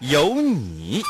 [0.00, 1.02] 有你。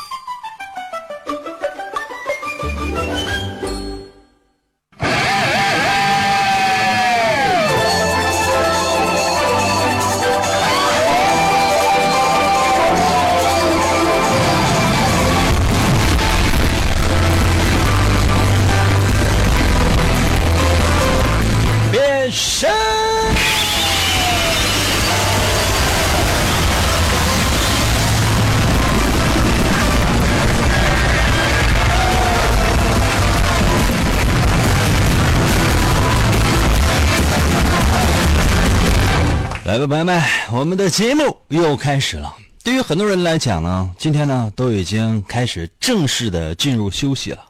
[39.77, 42.35] 来吧，朋友们，我们的节目又开始了。
[42.63, 47.45] 对于很多人来讲呢，今天呢都已经开始正式的进入休息了。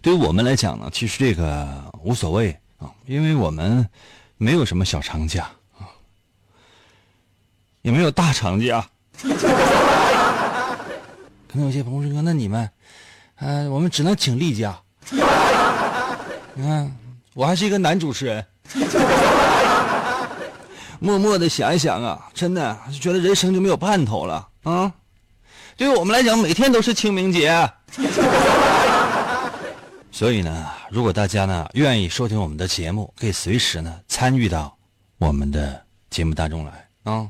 [0.00, 1.66] 对于我们来讲呢，其实这个
[2.04, 3.84] 无所谓啊，因为我们
[4.36, 5.90] 没有什么小长假啊，
[7.82, 8.86] 也没有大长假。
[11.48, 12.70] 可能有些朋友说：“那你们，
[13.40, 14.78] 呃，我们只能请例假。
[16.54, 16.96] ”你看，
[17.34, 18.46] 我还是一个男主持人。
[21.02, 24.92] 默默的想一想啊，真的就觉得人生就没有盼头了啊！
[25.76, 27.68] 对于我们来讲，每天都是清明节。
[30.12, 34.78] 所以呢，如果大家呢愿意收听我们的节目，可以随时呢参与到
[35.18, 37.28] 我们的节目当中来啊！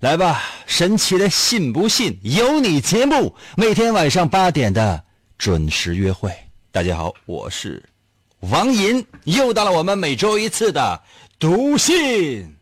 [0.00, 5.04] 来吧，神奇的信不信由你节目，每天晚上八点的
[5.36, 6.34] 准时约会。
[6.72, 7.84] 大家好，我是
[8.40, 11.02] 王银，又到了我们每周一次的
[11.38, 12.56] 读信。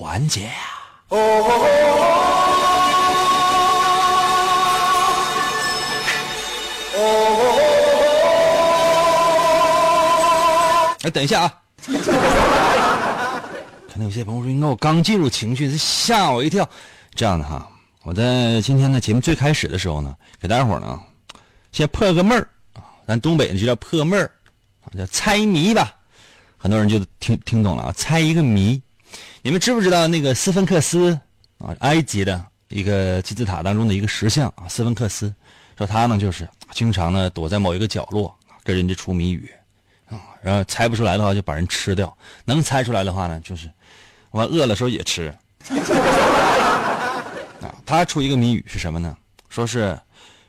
[0.00, 1.18] 环节啊！
[11.02, 11.52] 哎，等一下啊！
[13.90, 16.64] 可能有些朋友说，应该我刚进入情绪，吓我一跳。
[17.16, 17.68] 这样的哈，
[18.04, 21.00] 我在今天的节目最开始的时候呢，给大家伙呢
[21.72, 24.30] 先破个闷儿啊，咱东北就叫破闷儿，
[24.96, 25.92] 叫猜谜吧。
[26.56, 28.80] 很多人就听听懂了啊，猜一个谜。
[29.48, 31.18] 你们知不知道那个斯芬克斯
[31.56, 31.74] 啊？
[31.80, 35.34] 埃及的一个金字塔当中的一个石像啊，斯芬克斯，
[35.78, 39.50] 说他呢就是经常呢躲在某一个角落跟人家出谜语
[40.10, 42.14] 啊，然后猜不出来的话就把人吃掉，
[42.44, 43.70] 能猜出来的话呢就是
[44.32, 45.34] 我饿了时候也吃
[47.62, 47.72] 啊。
[47.86, 49.16] 他出一个谜语是什么呢？
[49.48, 49.98] 说是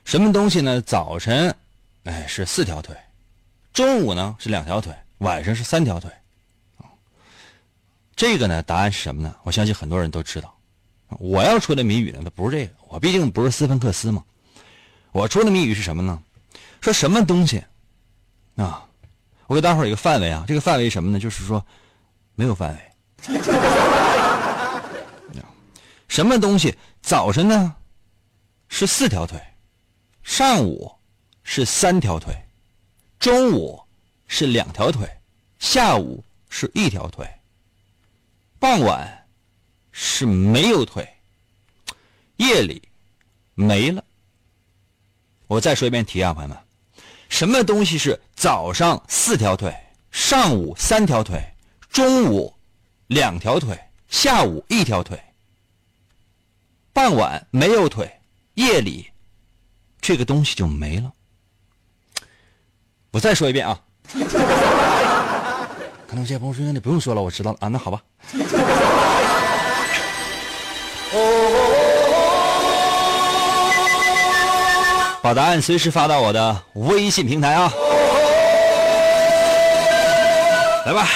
[0.04, 0.82] 什么东西呢？
[0.82, 1.56] 早晨
[2.04, 2.94] 哎是四条腿，
[3.72, 6.12] 中午呢是两条腿，晚上是三条腿。
[8.20, 9.34] 这个呢，答案是什么呢？
[9.44, 10.54] 我相信很多人都知道。
[11.20, 12.74] 我要出的谜语呢，它不是这个。
[12.90, 14.22] 我毕竟不是斯芬克斯嘛。
[15.14, 16.22] 我出的谜语是什么呢？
[16.82, 17.64] 说什么东西
[18.58, 18.86] 啊？
[19.48, 21.18] 我给大伙儿一个范围啊，这个范围什么呢？
[21.18, 21.66] 就是说
[22.36, 22.80] 没有范围。
[26.10, 27.74] 什么东西早晨呢
[28.68, 29.42] 是四条腿，
[30.24, 30.92] 上午
[31.44, 32.36] 是三条腿，
[33.18, 33.82] 中午
[34.28, 35.10] 是两条腿，
[35.58, 37.26] 下午是一条腿。
[38.60, 39.26] 傍晚
[39.94, 41.08] 是没有腿，
[42.36, 42.82] 夜里
[43.56, 44.04] 没了。
[45.48, 46.58] 我再说一遍题啊，朋友们，
[47.30, 49.74] 什么东西是早上四条腿，
[50.12, 51.42] 上午三条腿，
[51.90, 52.54] 中午
[53.08, 55.18] 两条腿，下午一条腿，
[56.92, 58.20] 傍晚没有腿，
[58.56, 59.10] 夜里
[60.02, 61.14] 这个东西就没了。
[63.12, 63.82] 我再说一遍啊。
[66.10, 68.02] 可能有些朋友说：“你不用说了，我知道了啊。”那好吧。
[75.22, 77.72] 把答案随时发到我的微信平台啊！
[80.88, 81.08] 来吧，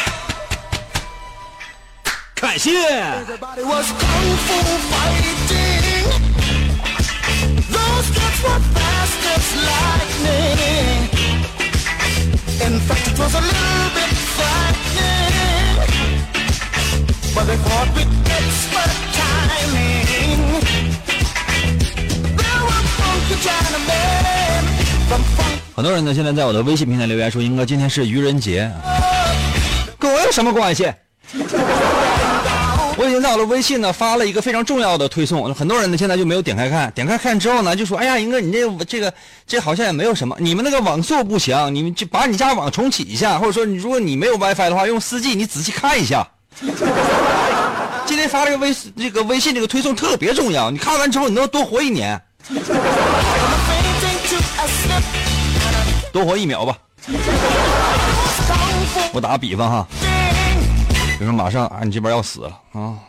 [2.36, 2.70] 感谢。
[25.76, 28.72] 很多人呢，现在在我的微信平台留言说：“英哥，今天是愚人节，
[29.98, 30.94] 跟我有什么关系？
[31.34, 39.12] 我 我已经在我的微信呢发了一个非常重要的推送，很多人呢现在就没有点开看，点开看之后呢就说：“哎呀，英哥，你这这个
[39.48, 46.28] 这好像也没有什么，你们那个网速不行，你们就把你家网重启一下，或者说你如果你没有 WiFi 的话，用 4G，你仔细看一下。”
[48.06, 52.22] 今天发这个微这个微信这个推送特别重要，你看完之后你能多活一年，
[56.12, 56.78] 多活一秒吧。
[59.14, 59.88] 我打个比方哈。
[61.20, 63.00] 比如说，马上啊，你这边要死了啊！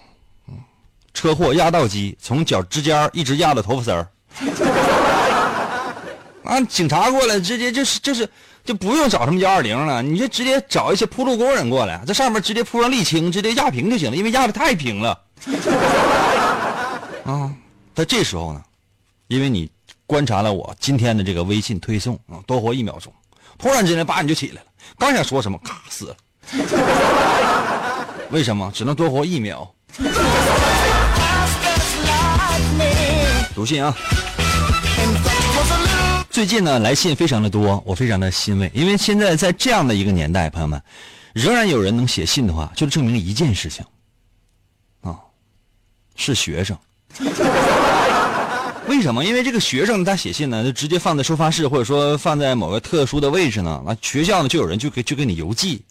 [1.12, 4.06] 车祸压到机，从脚趾尖一直压到头发丝儿。
[6.54, 8.28] 啊，警察过来，直接就是就是
[8.64, 15.20] 就不用找什么幺二零了，你就直接找一些铺路工人过来，在上面直接铺上沥青，直接压平就行了，因为压的太平了。
[17.26, 17.52] 啊，
[17.92, 18.62] 在这时候呢，
[19.26, 19.68] 因为你
[20.06, 23.12] 观察了我今天的这个微信推送啊，多活一秒钟，
[23.58, 26.16] 突然之间叭你就起来了，刚想说什么，咔死了。
[28.30, 29.68] 为什么只能多活一秒？
[33.54, 33.96] 读信啊！
[36.34, 40.82] 最近呢，来信非常的多，我非常的欣慰，因为现在在这样的一个年代，朋友们，
[41.32, 43.84] 仍然有人能写信的话，就证明一件事情
[45.02, 45.16] 啊，
[46.16, 46.76] 是学生。
[48.88, 49.24] 为什么？
[49.24, 55.84] 因为这个学生他写信呢，就直接放在收发室，或者说放在某个特殊的位置呢，那学校呢就有人就给就给你邮寄。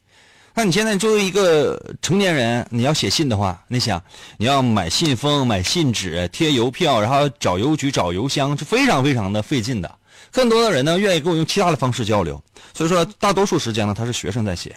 [0.54, 4.04] 那你现在作为一个成年人，你要写信的话，你想
[4.36, 9.90] 你要买信封、买信纸、贴邮票，然后找邮局、找邮箱，是非常非常的费劲的。
[10.34, 12.42] 更多的人呢，愿意跟我用其他的方式交流，
[12.74, 14.76] 所以说大多数时间呢，他是学生在写。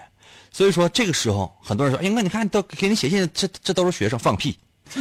[0.53, 4.59] 所以说这个时候，很多人说：“哎，哥，你看都给你写信，这这都是学生放屁。”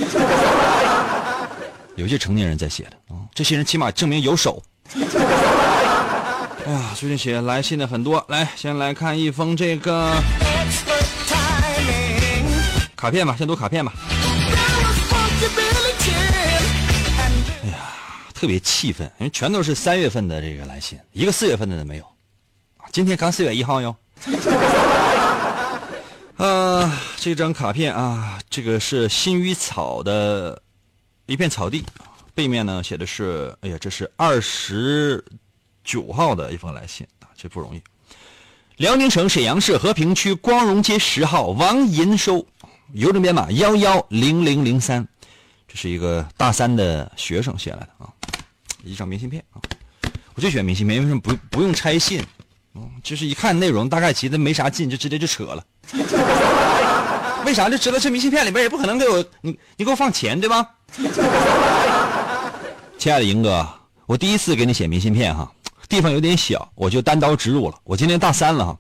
[1.96, 4.64] 有些成年人在写的啊，这些人起码证明有手。
[6.66, 10.14] 哎呀，最近写来信的很多，来先来看一封这个。
[12.96, 13.94] 卡片吧，先读卡片吧。
[18.46, 22.06] 特别气愤，因为全都是三月份的这个来信，一个四月份的都没有。
[22.92, 23.96] 今天刚四月一号哟。
[26.38, 30.62] 啊，这张卡片啊，这个是新余草的
[31.26, 31.84] 一片草地，
[32.36, 35.26] 背面呢写的是，哎呀，这是二十
[35.84, 37.82] 九号的一封来信啊，这不容易。
[38.78, 42.46] 辽宁省沈阳市和平区光荣街十号王银收。
[42.94, 45.08] 邮政编码幺幺零零零三，
[45.68, 48.14] 这是一个大三的学生写来的啊，
[48.90, 49.62] 一张明信片啊，
[50.36, 52.22] 我最喜欢明信片，为什么不不用拆信？
[52.76, 55.64] 嗯，就是一看内容大概其实没啥劲，就直接就扯了。
[57.46, 57.70] 为啥？
[57.70, 60.68] 就知道这明信片里边也不可能给我你你给我放钱对吧？
[62.98, 63.68] 亲爱的莹哥，
[64.06, 65.52] 我第一次给你写明信片哈。
[65.88, 67.78] 地方有点小，我就单刀直入了。
[67.84, 68.76] 我今年大三了哈，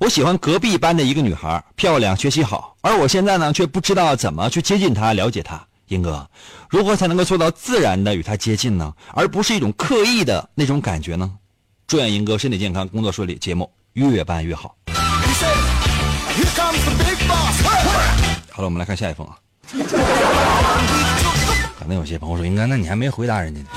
[0.00, 5.62] 我喜欢隔壁班的一个女孩，漂亮，学习好，而我现在呢，却不知道怎么去接近她，了解她。
[5.88, 6.28] 英哥，
[6.68, 8.92] 如何才能够做到自然的与他接近呢？
[9.12, 11.32] 而不是一种刻意的那种感觉呢？
[11.86, 14.76] 祝愿英哥身体健康，工作顺利，节目越办越好。
[18.50, 19.36] 好了，我们来看下一封啊。
[21.78, 23.68] 可能有些朋友说，英哥，那你还没回答人家呢。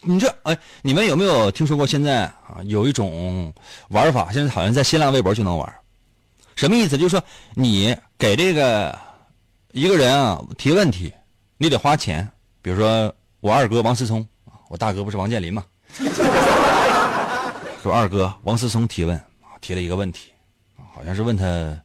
[0.00, 3.52] 你这哎，你们有没有听说过现在啊有一种
[3.88, 4.30] 玩法？
[4.32, 5.70] 现在好像在新浪微博就能玩，
[6.56, 6.96] 什么意思？
[6.96, 7.22] 就是说
[7.54, 8.98] 你给这个
[9.74, 11.12] 一个人啊提问题，
[11.58, 12.26] 你得花钱。
[12.62, 14.24] 比如说我二哥王思聪，
[14.68, 15.64] 我大哥不是王健林吗？
[17.82, 20.30] 说二哥王思聪提问啊，提了一个问题，
[20.94, 21.76] 好像是问他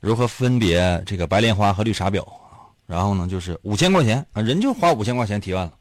[0.00, 2.66] 如何分别这个白莲花和绿茶婊啊。
[2.84, 5.72] 然后呢，就是五千块钱啊，人就花五千块钱提问了。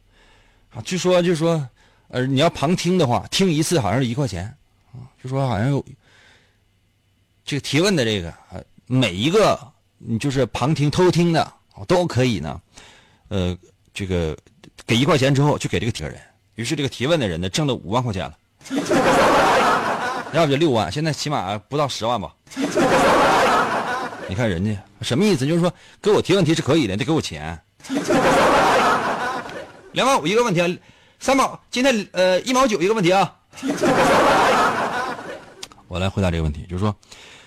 [0.75, 1.67] 啊，据说就说，
[2.09, 4.45] 呃，你要旁听的话，听一次好像是一块钱，
[4.93, 5.83] 啊，就说好像有
[7.43, 9.59] 这个提问的这个，啊，每一个
[9.99, 11.53] 你就是旁听、偷听的
[11.87, 12.59] 都可以呢，
[13.27, 13.55] 呃，
[13.93, 14.35] 这个
[14.87, 16.19] 给一块钱之后就给这个提问人，
[16.55, 18.37] 于是这个提问的人呢挣了五万块钱了，
[20.33, 22.33] 要不就六万，现在起码不到十万吧。
[24.27, 25.45] 你看人家什么意思？
[25.45, 27.59] 就是说给我提问题是可以的，得给我钱。
[29.91, 30.79] 两毛五一个问题，
[31.19, 33.35] 三毛今天呃一毛九一个问题啊。
[35.87, 36.95] 我来回答这个问题，就是说，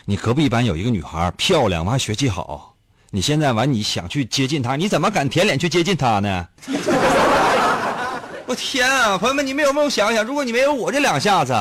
[0.05, 2.75] 你隔壁班有一个女孩漂亮，完学习好，
[3.11, 6.49] 你现在完你想去接近她，你怎么敢舔脸去接近她呢？
[8.47, 11.55] 我天啊，朋友们，你们有没有想想，如果你没有我这两下子，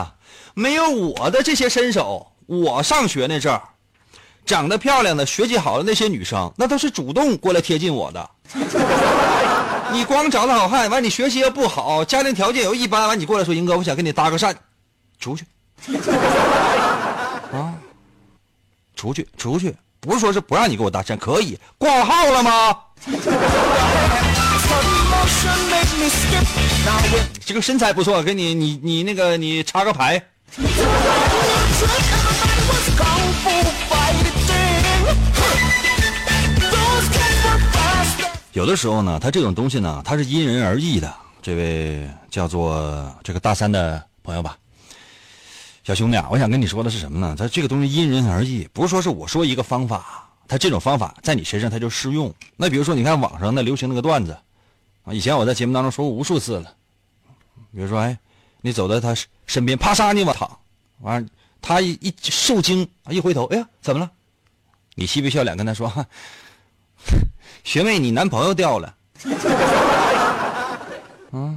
[0.55, 3.61] 没有我的这些身手，我上学那阵儿，
[4.43, 8.29] 长得漂亮的、学习好的那些女生，那都是主动过来贴近我的。
[9.93, 14.55] 你光长得好看，完你学习又不好，家庭条件又一般，完你过来说，英哥，我想跟你搭个讪，
[15.19, 15.45] 出去，
[19.01, 22.77] 出去，出去，不是说是不让你给我搭讪，可以挂号了吗？
[27.43, 30.21] 这个身材不错，给你你你那个你插个牌。
[38.53, 41.11] 有的时候呢，他这种东西呢，他是因人而异的。
[41.41, 44.55] 这位叫做这个大三的朋友吧，
[45.83, 47.35] 小兄弟啊，我想跟你说的是什么呢？
[47.37, 52.33] 他这个东西因人而异，不是说是我说一个方法，他这种方法在你身上他就适用。
[52.55, 54.37] 那比如说，你看网上那流行那个段子
[55.03, 56.73] 啊，以前我在节目当中说过无数次了。
[57.73, 58.17] 比如说，哎，
[58.61, 59.15] 你走到他
[59.47, 60.59] 身边，啪嚓你往躺，
[60.99, 61.27] 完
[61.61, 64.11] 他一一受惊，一回头，哎呀，怎么了？
[64.93, 65.91] 你嬉皮笑脸跟他说
[67.63, 68.95] ：“学妹，你男朋友掉了。
[71.31, 71.55] ”啊，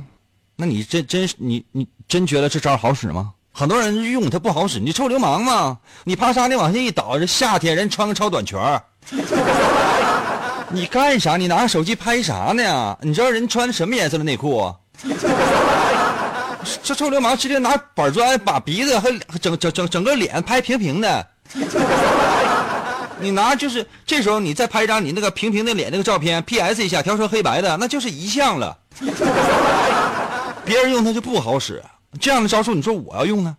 [0.56, 3.33] 那你真真你你真觉得这招好使吗？
[3.56, 5.78] 很多人用它不好使，你臭流氓嘛！
[6.02, 8.58] 你啪嚓，你往下一倒，这夏天人穿个超短裙
[10.70, 11.36] 你干啥？
[11.36, 12.98] 你拿着手机拍啥呢？
[13.00, 14.74] 你知道人穿什么颜色的内裤？
[16.82, 19.08] 这臭流氓直接拿板砖把鼻子和
[19.40, 21.26] 整整整整个脸拍平平的。
[23.20, 26.84] 你拿就是这时候你再拍一张你那个平平的脸那个照片，P.S.
[26.84, 28.76] 一下调成黑白的，那就是遗像了。
[30.64, 31.80] 别人用它就不好使，
[32.20, 33.56] 这样的招数你说我要用呢，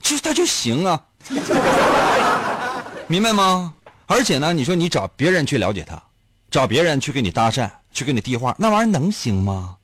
[0.00, 1.02] 就他就行啊，
[3.08, 3.74] 明白吗？
[4.06, 6.00] 而且呢，你说你找别人去了解他，
[6.50, 9.76] 找别人去给你搭讪，去给你递话，那玩意儿能行吗？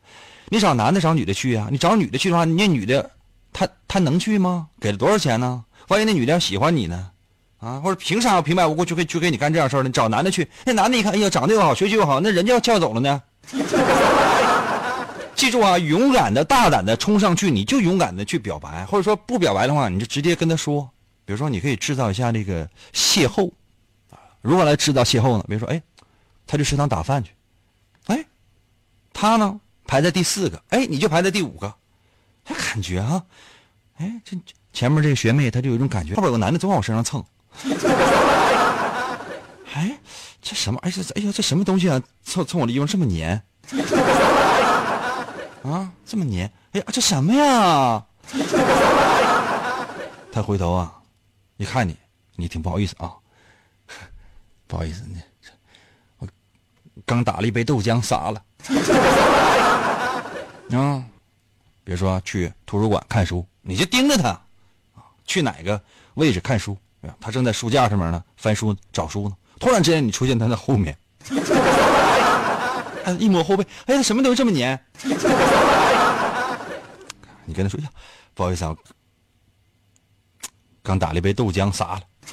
[0.49, 1.69] 你找男的找女的去啊？
[1.71, 3.11] 你找女的去的话，那女的，
[3.53, 4.69] 她她能去吗？
[4.81, 5.65] 给了多少钱呢？
[5.89, 7.11] 万一那女的要喜欢你呢？
[7.59, 9.91] 啊，或者凭啥要平白无故就给就给你干这样事儿呢？
[9.91, 13.23] 找男的去，那男的一看，哎呀，长得又好，学习又好，那人家要叫走了呢？
[15.43, 20.89] 记住啊，勇敢的、大胆的冲上去，你就勇敢的去表白，或者说不表白的话，你就直接跟他说。
[21.25, 23.51] 比如说，你可以制造一下这个邂逅，
[24.13, 25.45] 啊，如何来制造邂逅呢？
[25.49, 25.83] 比如说，哎，
[26.47, 27.33] 他去食堂打饭去，
[28.07, 28.25] 哎，
[29.13, 31.75] 他呢排在第四个，哎，你就排在第五个，
[32.45, 33.25] 他感觉啊，
[33.97, 34.37] 哎，这
[34.73, 37.21] 前面这个学妹，她就有一种感觉，后边有个男的总往我身上蹭，
[39.75, 39.99] 哎，
[40.41, 40.79] 这什么？
[40.85, 42.01] 哎这哎呀，这什么东西啊？
[42.23, 43.43] 蹭蹭我的衣服这么黏。
[45.63, 46.51] 啊，这么黏！
[46.73, 48.05] 哎呀，这什么呀？
[50.33, 50.93] 他回头啊，
[51.57, 51.97] 一看你，
[52.37, 53.13] 你挺不好意思啊，
[54.67, 55.21] 不好意思，你
[56.19, 56.27] 我
[57.07, 58.43] 刚打了一杯豆浆洒了。
[60.79, 61.05] 啊，
[61.85, 64.29] 别说去图书馆看书，你就盯着他，
[64.95, 65.81] 啊，去哪个
[66.15, 66.77] 位置看书？
[67.21, 69.37] 他正在书架上面呢，翻书找书呢。
[69.61, 70.97] 突然之间，你出现他的后面。
[73.05, 74.79] 他一摸后背，哎，他什么东西这么黏？
[77.53, 77.91] 你跟他说呀，
[78.33, 78.75] 不好意思啊，
[80.83, 82.03] 刚打了一杯豆浆洒了。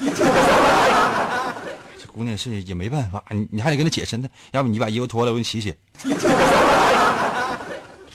[2.00, 5.76] 这姑娘是也没办法，你你还得跟他解释呢，要不你把衣服脱了，我给你洗洗。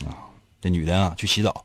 [0.04, 0.26] 啊，
[0.60, 1.64] 这女的啊去洗澡，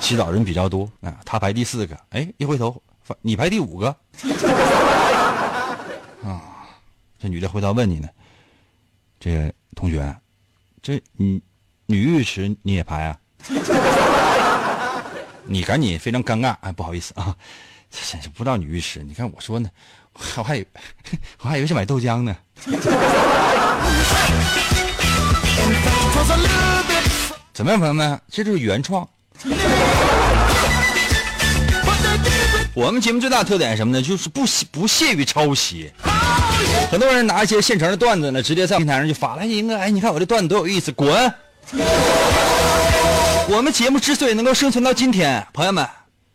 [0.00, 2.80] 洗澡人比较多啊，她排第四个，哎，一回头，
[3.22, 3.88] 你排第五个。
[6.22, 6.40] 啊，
[7.18, 8.08] 这女的回头问你呢。
[9.18, 10.16] 这个同学，
[10.80, 11.42] 这你
[11.86, 13.18] 女浴池你也排啊？
[15.44, 17.34] 你赶紧非常尴尬，哎，不好意思啊，
[17.90, 19.02] 真是不知道女浴池。
[19.02, 19.70] 你看我说呢，
[20.36, 20.64] 我还
[21.40, 22.36] 我还以为是买豆浆呢。
[27.54, 28.20] 怎么样，朋友们？
[28.30, 29.08] 这就是原创。
[32.74, 34.02] 我们节目最大的特点是什么呢？
[34.02, 35.90] 就是不不屑于抄袭。
[36.90, 39.46] 很多人拿一些现成的段子呢，直接在平台上就发了。
[39.46, 41.34] 英哥，哎，你看我这段子多有意思，滚！
[43.50, 45.88] 我们节目之所以能够生存到今天，朋友们，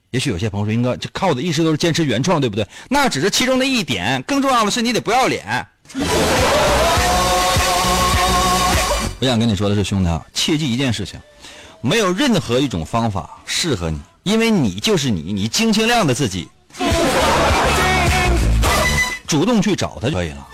[0.09, 2.67] 也许有些朋友说，英哥，这靠的一直都是坚持原创，对不对？
[2.89, 5.45] 那只是其中的一点，更重要的是你得不要脸。
[9.19, 11.19] 我想跟你说的是，兄弟啊，切记一件事情，
[11.81, 16.49] 没有任何一种方法适合你，因为你就是你，你晶晶亮的自己。
[19.27, 20.47] 主动去找他就可以了。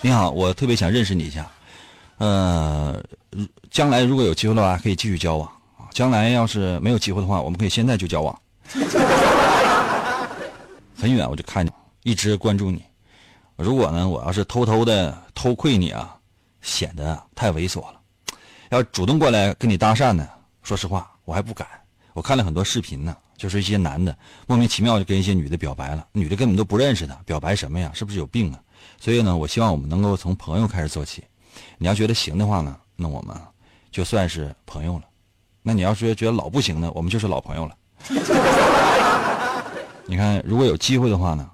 [0.00, 1.46] 你好，我特别想认识你一下。
[2.24, 3.04] 呃，
[3.70, 5.84] 将来如果有机会的话，可以继续交往啊。
[5.90, 8.40] 将来要是没有机会的话，我们可以现在就交往。
[10.96, 11.70] 很远我就看你，
[12.02, 12.82] 一直关注你。
[13.56, 16.16] 如果呢，我要是偷偷的偷窥你啊，
[16.62, 18.00] 显得太猥琐了。
[18.70, 20.26] 要主动过来跟你搭讪呢，
[20.62, 21.68] 说实话，我还不敢。
[22.14, 23.14] 我看了很多视频呢。
[23.36, 24.16] 就是一些男的
[24.46, 27.90] 莫名其妙就跟一些女的表白了，女的根本都不认识他，表白什么呀？
[27.92, 28.60] 是不是有病啊？
[29.00, 31.24] 所以呢，我希望我们能够从朋友开始做起。
[31.84, 33.36] 你要觉得行的话呢，那我们
[33.90, 35.02] 就算是朋友了。
[35.60, 37.76] 那你要是觉得老不行呢，我们就是老朋友了。
[40.08, 41.46] 你看，如果有机会的话呢，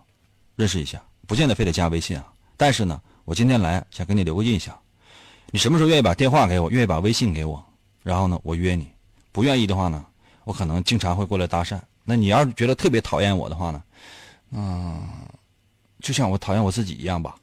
[0.55, 2.25] 认识一下，不见得非得加微信啊。
[2.57, 4.73] 但是呢，我今天来想跟你留个印象，
[5.51, 7.61] 你什么时候愿意把电话给我，愿意把微信给我，
[8.05, 8.89] 然后呢，我约你。
[9.33, 10.07] 不愿意的话呢，
[10.45, 11.77] 我可能经常会过来搭讪。
[12.05, 13.83] 那你要是觉得特别讨厌我的话呢，
[14.53, 15.03] 嗯，
[16.01, 17.35] 就像我讨厌我自己一样吧。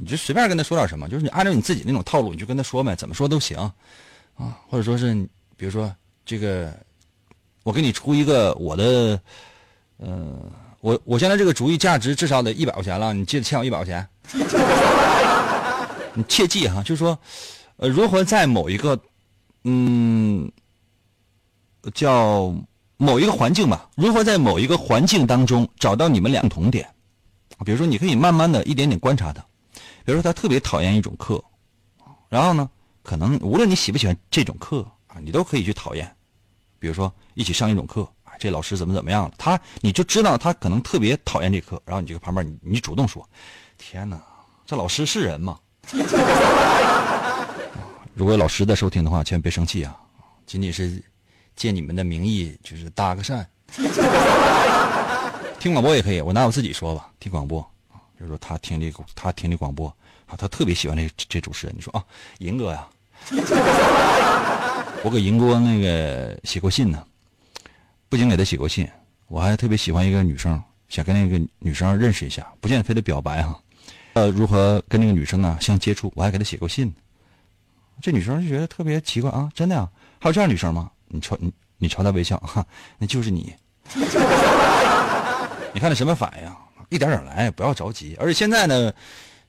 [0.00, 3.58] 你就随便跟他说点什么，就是你按照你自己那种套路，你就跟他说呗，怎么说都行，
[4.34, 5.14] 啊，或者说是，
[5.58, 6.74] 比如说这个，
[7.64, 9.20] 我给你出一个我的，
[9.98, 10.38] 呃，
[10.80, 14.08] 我我现在这个主意价值至少得一百块钱了，你记得欠我一百块钱。
[16.14, 17.18] 你切记哈，就是说，
[17.76, 18.98] 呃，如何在某一个，
[19.64, 20.50] 嗯，
[21.92, 22.52] 叫
[22.96, 26.88] 某一个环境吧，如何在某一个环境当中找到你们俩同点？
[27.66, 29.44] 比如说，你可以慢慢的一点点观察他。
[30.04, 31.42] 比如说他特别讨厌一种课，
[32.28, 32.68] 然后呢，
[33.02, 36.10] 可能无论你喜不喜欢这种课啊，你都可以去讨厌。
[36.78, 43.28] 比如说一起上一种课，这老师怎么怎么样了，他你就知道他可能特别讨厌这课，然后你就旁边你你主动说
[43.76, 44.20] ：“天哪，
[44.64, 45.58] 这老师是人吗？”
[48.14, 49.96] 如果老师在收听的话，千万别生气啊，
[50.46, 51.02] 仅仅是
[51.54, 53.44] 借你们的名义就是搭个讪。
[55.60, 57.64] 听广播也可以，我拿我自己说吧，听广播。
[58.20, 59.88] 就说他听这个，他听这广播
[60.26, 61.74] 啊，他特别喜欢这这主持人。
[61.74, 62.04] 你说啊，
[62.38, 62.86] 银哥呀，
[65.02, 67.02] 我给银哥那个写过信呢，
[68.08, 68.86] 不仅给他写过信，
[69.28, 73.58] 我还特别喜欢一个女生，想跟那个女生认识一下，不见得非得表白哈。
[74.12, 76.12] 呃，如何跟那个女生呢相接触？
[76.14, 76.94] 我还给他写过信。
[78.02, 79.88] 这女生就觉得特别奇怪啊，真的呀？
[80.18, 80.90] 还有这样女生吗？
[81.08, 82.66] 你瞅你你朝她微笑哈，
[82.98, 83.54] 那就是你。
[85.72, 86.69] 你看她什么反应？
[86.90, 88.14] 一点点来，不要着急。
[88.20, 88.92] 而且现在呢，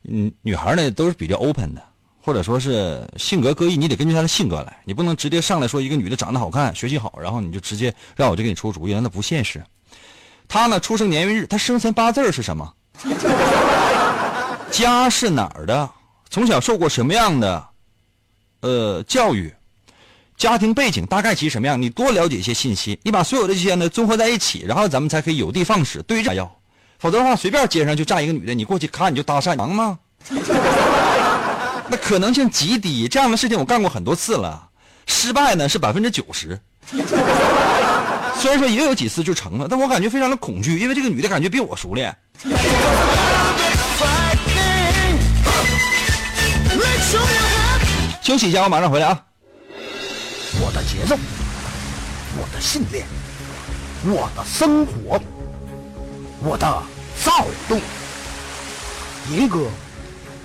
[0.07, 1.83] 嗯，女孩呢都是比较 open 的，
[2.23, 4.77] 或者说是性格各异，你得根据她的性格来。
[4.85, 9.61] 你不能直接上来说一个女的长得好看、学习好，然后你就直接让我就给你出主意，那不现实。
[10.47, 12.73] 她呢，出生年月日，她生辰八字是什么？
[14.71, 15.89] 家是哪儿的？
[16.29, 17.67] 从小受过什么样的
[18.61, 19.53] 呃教育？
[20.37, 21.79] 家庭背景大概其什么样？
[21.81, 26.60] 你多了解一些信息，你把所有的这些呢综合在一起，然后咱们才可以有的放矢，对症下药。
[27.01, 29.97] 否则的话，随便街上就站一个女的，你过去看你就搭讪，能吗？
[31.89, 33.07] 那可能性极低。
[33.07, 34.69] 这样的事情我干过很多次了，
[35.07, 36.59] 失败呢是百分之九十。
[38.37, 42.15] 虽然说也有几次就成了，但我感觉非常的恐惧，因为这个女的感觉比我熟练。
[48.21, 49.19] 休息一下，我马上回来啊。
[50.61, 51.17] 我的节奏，
[52.37, 53.07] 我的信念，
[54.05, 55.19] 我的生活。
[56.43, 56.65] 我的
[57.23, 57.79] 躁动，
[59.29, 59.69] 银哥，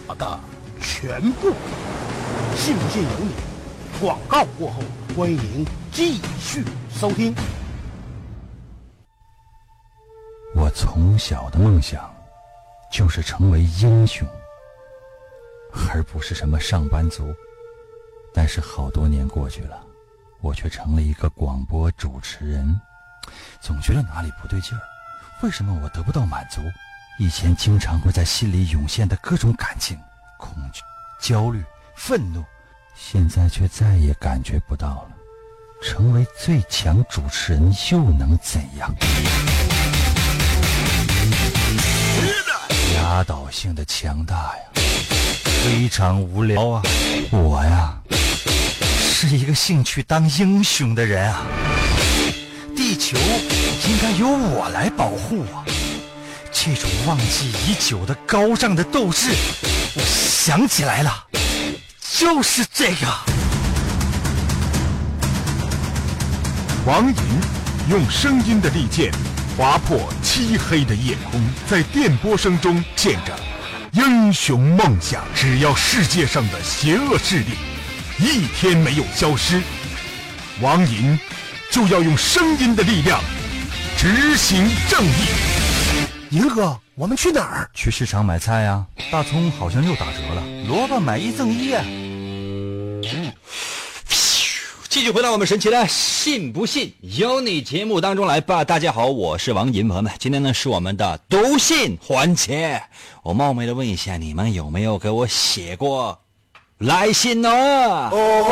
[0.06, 0.38] 我的
[0.78, 1.54] 全部，
[2.54, 3.30] 信不信由你。
[3.98, 4.82] 广告过后，
[5.16, 7.35] 欢迎继续收听。
[10.54, 12.14] 我从小的梦想
[12.92, 14.28] 就是成为英雄，
[15.90, 17.35] 而不是什么上班族。
[18.35, 19.82] 但是好多年过去了，
[20.42, 22.78] 我却成了一个广播主持人，
[23.62, 24.95] 总觉得哪里不对劲儿。
[25.42, 26.62] 为什么我得不到满足？
[27.18, 29.99] 以前经常会在心里涌现的各种感情，
[30.38, 30.81] 恐惧、
[31.20, 31.62] 焦虑、
[31.94, 32.42] 愤怒，
[32.94, 35.11] 现在却再也感觉不到了。
[35.83, 38.94] 成为最强主持人又能怎样？
[42.94, 44.62] 压倒性的强大呀，
[45.62, 46.83] 非常无聊啊！
[47.31, 48.01] 我呀，
[48.99, 51.46] 是一个兴趣当英雄的人啊。
[52.77, 53.17] 地球
[53.89, 55.65] 应该由我来保护啊！
[56.53, 59.31] 这种忘记已久的高尚的斗志，
[59.95, 61.27] 我想起来了，
[62.19, 63.07] 就是这个。
[66.85, 67.17] 王银
[67.89, 69.11] 用声音的利剑
[69.57, 73.35] 划破漆黑的夜空，在电波声中见着
[73.93, 75.25] 英雄梦想。
[75.35, 77.57] 只要世界上的邪恶势力
[78.19, 79.62] 一天没有消失，
[80.61, 81.19] 王银。
[81.70, 83.20] 就要用声音的力量
[83.96, 85.26] 执行正义。
[86.31, 87.70] 银哥，我们去哪儿？
[87.74, 88.85] 去市场买菜呀。
[89.11, 91.85] 大葱好像又打折了，萝卜买一赠一啊。
[94.88, 98.64] 继续回到我们神奇的“信不信由你”节目当中来吧。
[98.64, 102.83] 大家好，我是王银，朋友们，今天呢是我们的读信环节。
[103.22, 106.18] 我冒昧的问一下，你们有没有给我写过
[106.79, 107.50] 来信呢？
[108.11, 108.44] 嗯，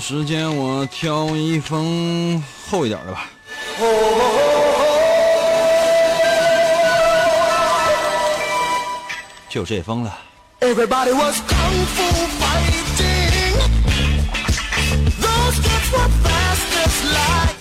[0.00, 3.30] 时间我挑一封厚一点的吧。
[9.48, 10.18] 就这封了。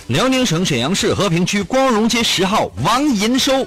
[0.08, 3.66] 辽宁省沈阳市和平区光荣街十号王银收。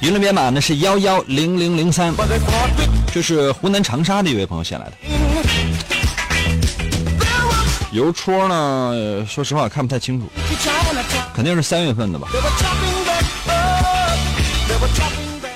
[0.00, 2.12] 云龙编码呢是幺幺零零零三。
[3.12, 5.21] 这是湖南长沙的一位朋友写来的。
[7.92, 10.26] 邮戳呢说实话看不太清楚
[11.34, 12.26] 肯定是三月份的吧。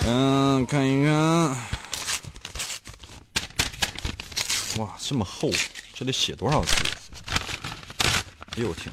[0.07, 1.57] 嗯看一看。
[4.79, 5.51] 哇这么厚
[5.95, 6.75] 这得写多少字？
[8.57, 8.93] 哎呦我天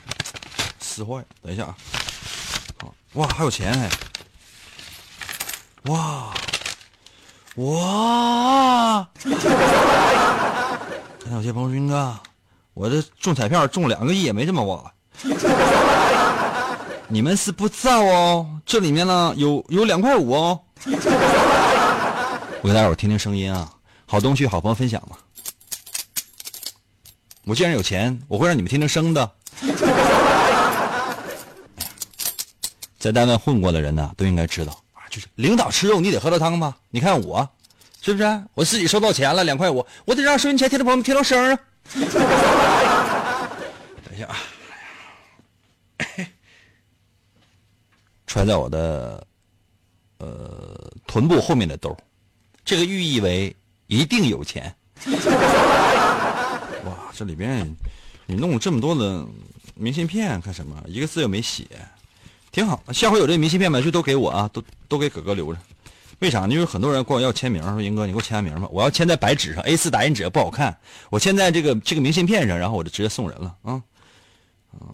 [0.79, 1.75] 撕坏等一下啊。
[3.13, 3.89] 哇还有钱还。
[5.91, 6.34] 哇
[7.56, 9.06] 哇。
[11.23, 12.17] 感谢我谢鹏军哥
[12.73, 14.93] 我这中彩票中两个亿也没这么挖。
[17.07, 20.59] 你们是不知道哦，这里面呢有有两块五哦。
[22.62, 23.71] 我给大家伙听听声音啊，
[24.07, 25.17] 好东西好朋友分享嘛。
[27.45, 29.31] 我既然有钱，我会让你们听听声的。
[32.97, 36.75] 在单位混过的人呢，都应该知道啊，就是领导吃肉，你得喝到汤吧？
[36.89, 37.47] 你看我，
[38.01, 38.43] 是不是？
[38.53, 41.59] 我自己收到钱了两块五，我得让收音前听的朋友们听到声啊。
[44.04, 44.36] 等一下啊，
[48.26, 49.26] 揣在我的
[50.17, 51.96] 呃臀部后面的兜，
[52.65, 53.56] 这个寓意为
[53.88, 54.76] 一定有钱。
[56.86, 57.76] 哇，这里边
[58.26, 59.26] 你弄这么多的
[59.76, 60.82] 明信片干什么？
[60.88, 61.67] 一个字又没写，
[62.52, 62.82] 挺好。
[62.91, 65.60] 下回有这明信片吧，就都给我啊，都都给哥哥留着。
[66.23, 66.47] 为啥？
[66.47, 68.65] 因为很多人管我要签名，说英哥，你给我签下名吧。
[68.71, 70.77] 我要签在白纸上，A 4打印纸不好看，
[71.09, 73.81] 我签在这个这个明信片上，然后我就直接送人了啊。
[74.73, 74.88] 嗯，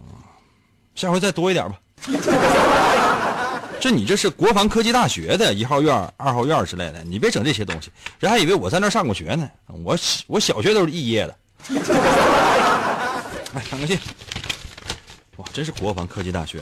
[0.96, 1.80] 下回再多一点吧。
[3.80, 9.48] 这你这是国防科技大学的一号院、二号院之类的，你别整这些东西，人还以为我在那上过学呢。
[9.68, 11.36] 我我小学都是肄业的。
[13.54, 13.98] 哎，看个信，
[15.38, 16.60] 哇，真是国防科技大学。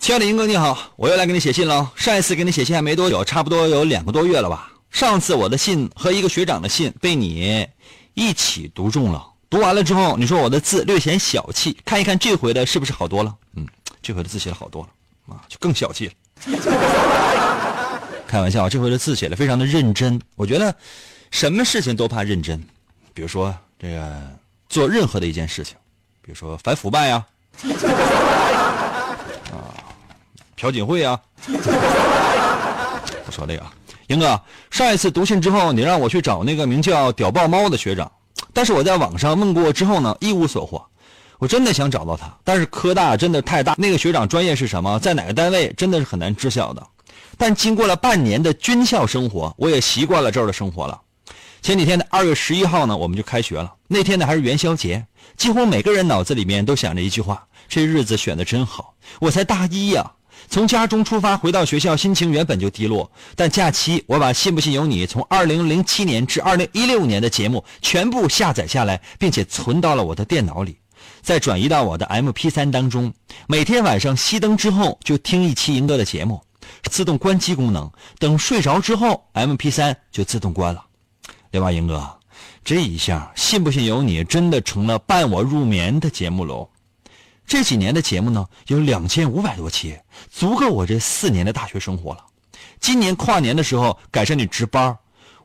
[0.00, 1.92] 亲爱的英哥你好，我又来给你写信了。
[1.94, 4.72] 上一次给你写信还没多久，差不多有两个多月了吧。
[4.90, 7.68] 上次我的信和一个学长的信被你
[8.14, 13.36] 一起读中了，读完了之后，你说我的字略显小气，看一看这回的是不是好多了？
[13.56, 13.68] 嗯，
[14.00, 14.88] 这回的字写的好多了
[15.34, 16.12] 啊，就更小气了。
[18.26, 20.18] 开玩笑，这回的字写的非常的认真。
[20.34, 20.74] 我觉得
[21.30, 22.58] 什么事情都怕认真，
[23.12, 24.18] 比如说这个
[24.70, 25.76] 做任何的一件事情，
[26.22, 27.22] 比如说反腐败呀、
[30.60, 31.18] 朴槿惠啊，
[33.24, 33.64] 不说这个，
[34.08, 34.38] 英哥，
[34.70, 38.12] 上一次读信之后，你让我去找那个名叫屌爆猫的学长，
[38.52, 40.84] 但是我在网上问过之后呢，一无所获。
[41.38, 46.86] 我真的想找到他，但是科大真的太大，那个学长专业是什么，在哪个单位，真的是很难知晓的。
[47.38, 51.00] 但经过了半年的军校生活，我也习惯了这儿的生活了。
[51.62, 53.72] 前几天的二月十一号呢，我们就开学了。
[53.88, 55.06] 那天呢还是元宵节，
[55.38, 58.92] 几乎每个人脑子里面都想着一句话：这日子选的真好。
[59.18, 60.12] 我才大一呀、
[60.50, 63.08] 从家中出发回到学校，心情原本就低落。
[63.36, 70.76] 但假期我把《信不信由你》从2007年至2016年的节目全部下载下来，并且存到了我的电脑里，
[71.22, 73.12] 再转移到我的 MP3 当中。
[73.46, 76.42] 每天晚上熄灯之后就听一期赢哥的节目，
[76.90, 77.88] 自动关机功能。
[78.18, 80.84] 等睡着之后，MP3 就自动关了。
[81.52, 82.18] 另外，英哥，
[82.64, 86.68] 这一下信不信由你，真的成了伴我入眠的节目喽。
[87.50, 89.98] 这几年的节目呢，有两千五百多期，
[90.30, 92.24] 足够我这四年的大学生活了。
[92.78, 94.96] 今年跨年的时候赶上你值班，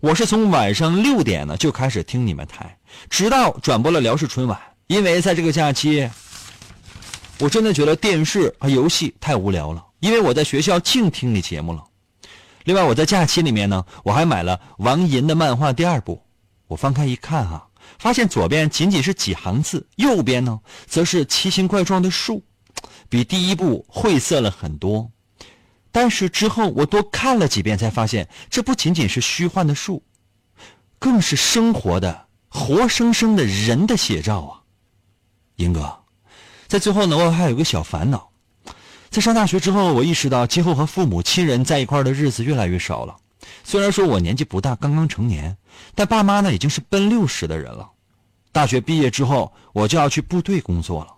[0.01, 2.77] 我是从晚上六点呢就开始听你们台，
[3.09, 4.61] 直到转播了辽视春晚。
[4.85, 6.07] 因为在这个假期，
[7.39, 11.83] 我真的觉得电视和游戏太无聊了，因为我在学校净听你节目了。
[12.65, 16.21] 另外，我在假期里面呢，我还买了王银的漫画第二部。
[16.67, 22.43] 我翻开一看哈、发现左边仅仅是几行字，右边呢则是奇形怪状的树，
[23.09, 25.11] 比第一部晦涩了很多。
[25.91, 30.03] 但是之后我多看了几遍，才发现这不仅仅是虚幻的树，
[30.99, 34.61] 更是生活的活生生的人的写照啊！
[35.55, 35.99] 英哥，
[36.67, 38.29] 在最后呢，我还有个小烦恼。
[39.09, 43.15] 在上大学之后，我意识到今后和父母亲人在一块的日子越来越少了。
[43.63, 45.57] 虽然说我年纪不大，刚刚成年，
[45.93, 47.89] 但爸妈呢已经是奔六十的人了。
[48.51, 51.13] 大学毕业之后，我就要去部队工作了。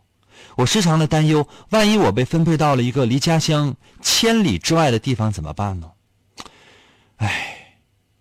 [0.56, 5.92] 我时常的担忧，万一我被分配到了一个离家乡千里之外的地方怎么办呢？
[7.18, 7.78] 唉，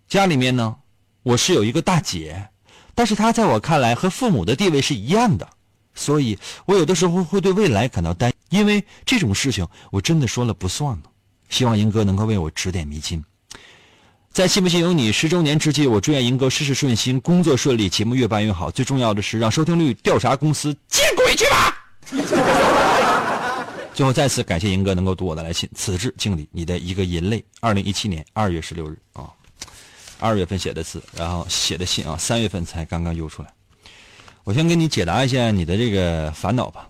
[0.07, 0.75] 家里面呢，
[1.23, 2.49] 我是有一个大姐，
[2.93, 5.49] 但是她在我看来和父母的地位是一样的，
[5.95, 11.09] 所以我有的时候会对未来感到担，因为这种事情我真的说了不算呢。
[11.49, 13.23] 希望英哥能够为我指点迷津。
[14.37, 18.69] 在信不信由你十周年之际，我祝愿银哥事事顺心，工作顺利，节目越办越好。
[18.69, 21.75] 最重要的是让收听率调查公司见鬼去吧！
[23.95, 27.43] 最后再次感谢银哥能够读我的来信，此致敬礼，你的一个银泪。
[27.61, 29.27] 二零一七年二月十六日啊，
[30.19, 33.51] 二月份写的字，然后写的信啊，三月份才刚刚邮出来。
[34.43, 36.87] 我先给你解答一下你的这个烦恼吧。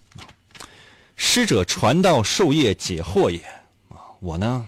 [1.16, 3.40] 师者，传道授业解惑也
[3.88, 4.68] 啊，我呢，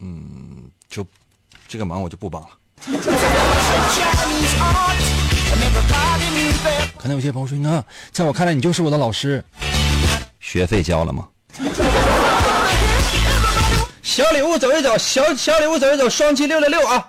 [0.00, 1.06] 嗯，就
[1.74, 2.50] 这个忙我就不帮了。
[6.96, 9.44] 可能有些朋友说，那在我看来你就是我的老师，
[10.38, 11.26] 学费交了吗？
[14.04, 17.04] 小礼物走一走，小小礼物走一走，双击六六六啊！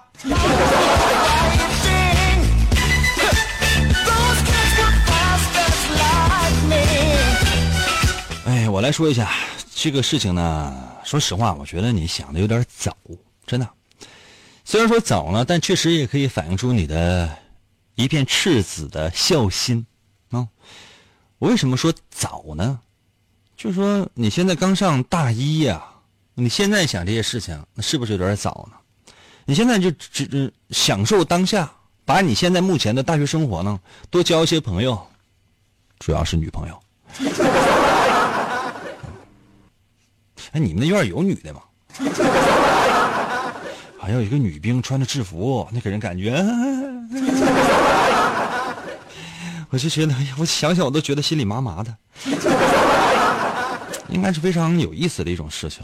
[8.47, 9.29] 哎，我来说一下
[9.75, 10.75] 这个事情呢。
[11.03, 12.97] 说实话，我觉得你想的有点早，
[13.45, 13.69] 真的。
[14.67, 17.37] 虽然说早呢，但确实也可以反映出你的
[17.93, 19.85] 一片赤子的孝心
[20.31, 20.47] 啊。
[21.37, 22.79] 我为什么说早呢？
[23.55, 25.85] 就是说你现在刚上大一呀、
[26.33, 28.77] 你现在想这些事情，那是不是有点早呢？
[29.45, 31.71] 你现在就只只享受当下，
[32.03, 34.99] 把你现在目前的大学生活呢，多交一些朋友，
[35.99, 36.81] 主要是女朋友。
[40.53, 41.61] 哎，你们那院有女的吗？
[44.05, 46.31] 还有一个女兵穿着制服，那给人感觉，
[49.71, 51.97] 我就觉得，我想想我都觉得心里麻麻的。
[54.09, 55.83] 应该是非常有意思的一种事情。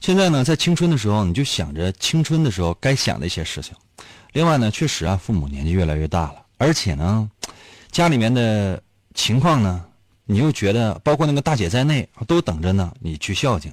[0.00, 3.74] 现在呢，在青春的时候，你就想着青春的时候该想的一些事情。
[4.32, 7.30] 另外呢，确实啊，父母年纪越来越大了，而且呢，
[7.92, 8.82] 家里面的
[9.14, 9.84] 情况呢，
[10.24, 13.70] 你又觉得，包括那个大姐在内，都等着呢你去孝敬。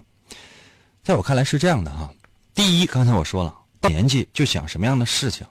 [1.05, 2.11] 在我看来是这样的哈，
[2.53, 5.45] 第一，刚才我说了，年纪就想什么样的事情，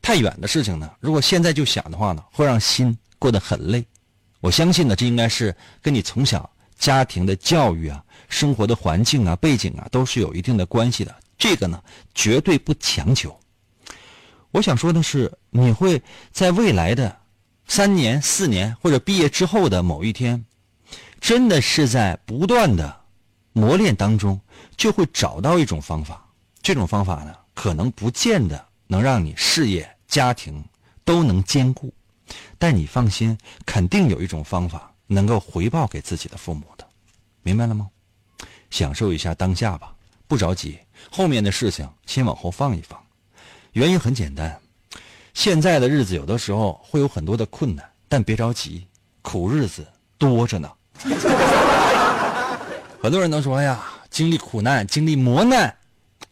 [0.00, 3.84] 太远的事情呢，如果现在就想的话呢，会让心过得很累。
[4.40, 11.14] 我相信呢，这应该是跟你从小家庭的教育啊、生活的环境啊、背景啊，都是有一定的关系的。
[11.38, 11.82] 这个呢，
[12.14, 13.34] 绝对不强求。
[14.50, 17.16] 我想说的是，你会在未来的
[17.66, 20.44] 三年、四年或者毕业之后的某一天，
[21.20, 23.00] 真的是在不断的
[23.52, 24.40] 磨练当中，
[24.76, 26.24] 就会找到一种方法。
[26.62, 30.62] 这种方法呢，可能不见得能让你事业、家庭
[31.04, 31.92] 都能兼顾，
[32.58, 36.86] 但你放心，肯定有一种方法能够回报给自己的父母的，
[37.42, 37.88] 明白了吗？
[38.70, 39.94] 享受一下当下吧，
[40.26, 40.78] 不着急，
[41.10, 43.00] 后面的事情先往后放一放。
[43.72, 44.60] 原因很简单，
[45.32, 48.86] 现在的日子有的时候会有很多的困难，但别着急，
[49.22, 49.86] 苦日子
[50.18, 50.70] 多着呢。
[53.00, 55.76] 很多人都说：“呀，经历苦难，经历磨难，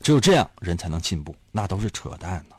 [0.02, 2.56] 只有这样人才能进步。”那都是扯淡呢。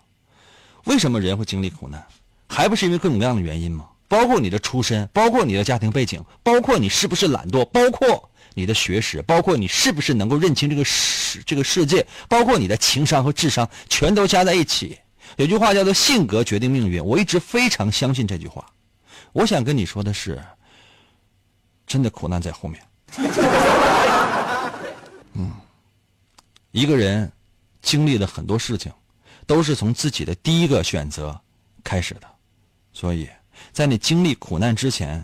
[0.85, 2.03] 为什么人会经历苦难？
[2.47, 3.87] 还不是因为各种各样的原因吗？
[4.07, 14.99] 包括你的出身，包括你的家庭背景，包括你是不是懒惰，包括你的学识，包括你是不是能够认清这个世这个世界，包括你的情商和智商，全都加在一起。
[15.37, 18.63] 有句话叫做“性格决定命运”，我一直非常相信这句话。
[19.31, 20.39] 我想跟你说的是，
[21.87, 22.83] 真的苦难在后面。
[25.33, 25.51] 嗯，
[26.73, 27.31] 一个人
[27.83, 28.91] 经历了很多事情，
[29.45, 31.39] 都是从自己的第一个选择
[31.83, 32.27] 开始的，
[32.91, 33.29] 所以
[33.71, 35.23] 在你经历苦难之前，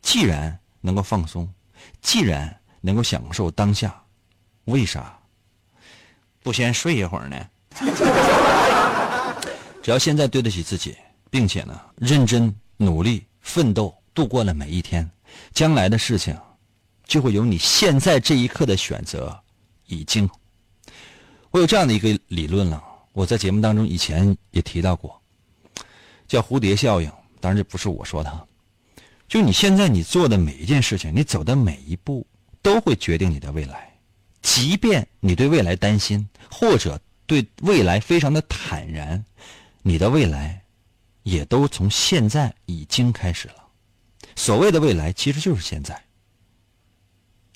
[0.00, 1.52] 既然能够放松，
[2.00, 4.00] 既然能够享受当下，
[4.66, 5.18] 为啥
[6.40, 7.36] 不先睡一会儿呢？
[9.82, 10.96] 只要现在对得起自己，
[11.30, 15.10] 并且呢认真努力奋斗，度过了每一天，
[15.52, 16.38] 将来的事情
[17.04, 19.42] 就会有你现在这一刻的选择
[19.88, 20.30] 已经。
[21.50, 25.20] 我有这样的一个理论了，我在节目当中以前也提到过，
[26.26, 27.10] 叫蝴蝶效应。
[27.40, 28.48] 当然这不是我说的，
[29.28, 32.26] 就你现在你做的每一件事情，你走的每一步，
[32.62, 33.96] 都会决定你的未来。
[34.42, 39.24] 即便你对未来担心，或者对未来非常的坦然，
[39.82, 40.62] 你的未来
[41.22, 43.54] 也都从现在已经开始了。
[44.34, 46.00] 所谓的未来，其实就是现在。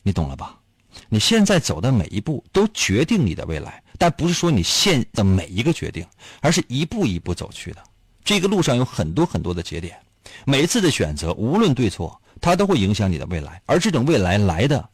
[0.03, 0.62] 你懂了吧？
[1.09, 6.07] 你现在走的每一步都决定你的未来，但不是说你现的每一个决定，
[6.41, 7.83] 而是一步一步走去的。
[8.25, 9.99] 这个路上有很多很多的节点，
[10.45, 13.61] 每一次的选择无论对错，它都会影响你的未来。
[13.67, 14.89] 而这种未来来的，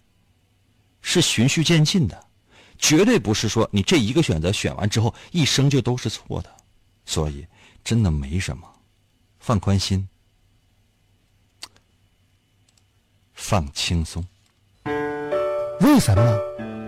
[1.03, 2.27] 是循序渐进的，
[2.79, 6.57] 绝对不是说你这一个选择选完之后一生就都是错的。
[7.05, 7.47] 所以
[7.85, 8.67] 真的没什么，
[9.41, 10.09] 放宽心，
[13.35, 14.27] 放轻松。
[15.81, 16.39] 为什么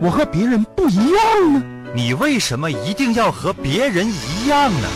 [0.00, 1.62] 我和别人不一样呢？
[1.94, 4.88] 你为什么一定要和别人一样呢？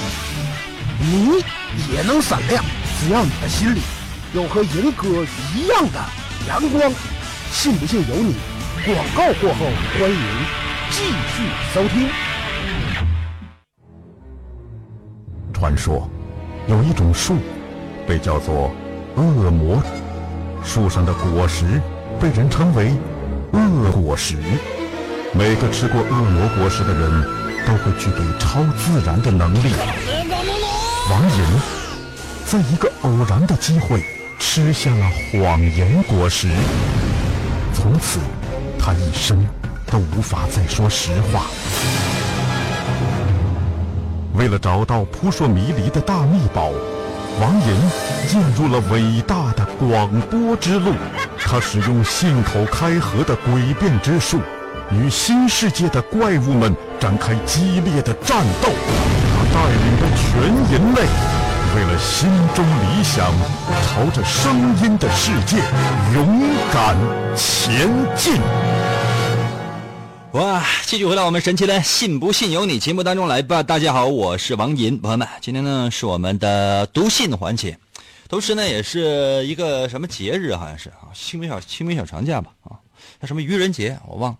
[0.99, 1.45] 你
[1.93, 2.65] 也能闪亮，
[2.99, 3.81] 只要你的心里
[4.33, 5.09] 有和银哥
[5.55, 6.01] 一样的
[6.49, 6.93] 阳光。
[7.51, 8.35] 信不信由你。
[8.85, 9.65] 广告过后，
[9.99, 10.19] 欢迎
[10.91, 12.09] 继续收听。
[15.53, 16.11] 传说
[16.67, 17.37] 有一种树，
[18.07, 18.71] 被叫做
[19.15, 19.81] 恶魔，
[20.65, 21.81] 树上的果实
[22.21, 22.93] 被人称为
[23.59, 24.37] 恶果实。
[25.33, 27.23] 每个吃过恶魔果实的人
[27.67, 29.73] 都会具备超自然的能力。
[31.11, 31.45] 王银
[32.47, 34.03] 在一个偶然的机会
[34.39, 36.49] 吃下了谎言果实，
[37.75, 38.21] 从此
[38.79, 39.45] 他一生
[39.87, 41.47] 都无法再说实话。
[44.35, 46.71] 为了找到扑朔迷离的大秘宝，
[47.41, 50.93] 王银进入了伟大的广播之路。
[51.47, 54.41] 他使用信口开河的诡辩之术，
[54.91, 58.71] 与新世界的怪物们展开激烈的战斗。
[59.37, 60.41] 他带领着全
[60.73, 61.03] 人类，
[61.77, 63.31] 为了心中理想，
[63.87, 65.59] 朝着声音的世界
[66.15, 66.97] 勇敢
[67.37, 68.41] 前进。
[70.33, 70.65] 哇！
[70.87, 73.63] 继续回到我们神奇的“信不信由你”节目当中来吧。
[73.63, 77.79] 大家好，我是王银，朋友们，今天呢是我们的读信环节，
[78.35, 82.75] 同时呢也是一个什么节日，好像是啊，清明小清明小长假吧啊，
[83.21, 84.39] 叫什么愚人节，我忘了。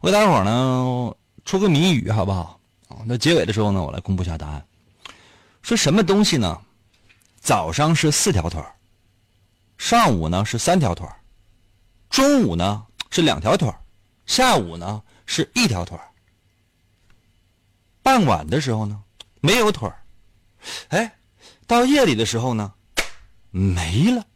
[0.00, 1.12] 我给大伙呢
[1.44, 2.60] 出个谜语好不好？
[2.86, 4.64] 啊，那结尾的时候呢，我来公布一下答案。
[5.60, 6.56] 说什么东西呢？
[7.40, 8.62] 早上是四条腿
[9.76, 11.04] 上午呢是三条腿
[12.10, 13.68] 中午呢是两条腿
[14.24, 15.02] 下午呢？
[15.26, 15.98] 是一条腿，
[18.04, 19.02] 傍晚的时候呢
[19.40, 19.90] 没有腿，
[20.90, 21.12] 哎，
[21.66, 22.72] 到夜里的时候呢
[23.52, 24.26] 没了，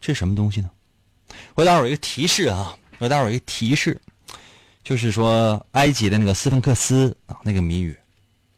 [0.00, 0.70] 这什么东西呢？
[1.54, 4.00] 我给大伙儿一个提示啊，我给大伙儿一个提示，
[4.82, 7.96] 就是说埃及的那个斯芬克斯啊那个谜语，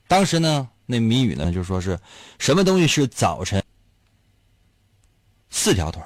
[0.07, 1.99] 当时呢那谜语呢就说是
[2.39, 3.63] 什么东西是早晨
[5.51, 6.03] 四条腿